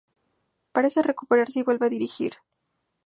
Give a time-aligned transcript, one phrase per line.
[0.71, 2.33] Parece recuperarse y vuelve a dirigir.